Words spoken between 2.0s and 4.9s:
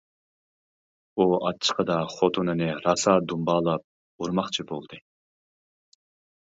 خوتۇنىنى راسا دۇمبالاپ ئۇرماقچى